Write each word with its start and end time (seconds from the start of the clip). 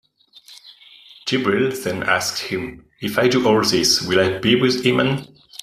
Jibril 1.27 1.71
then 1.83 2.01
asked 2.01 2.39
him: 2.45 2.87
If 3.03 3.19
I 3.19 3.27
do 3.27 3.47
all 3.47 3.61
this 3.61 4.01
will 4.01 4.19
I 4.19 4.39
be 4.39 4.59
with 4.59 4.83
Iman? 4.87 5.27